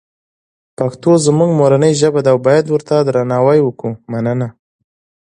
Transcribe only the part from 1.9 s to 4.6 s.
ژبه ده اوبایدورته درناوی وکومننه